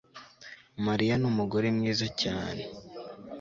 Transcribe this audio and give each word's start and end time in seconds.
Mariya 0.85 1.15
numugore 1.21 1.67
mwiza 1.77 2.07
cyane 2.21 2.63